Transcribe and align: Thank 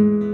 Thank 0.00 0.30